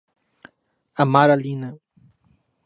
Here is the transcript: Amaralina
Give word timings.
Amaralina 1.01 1.69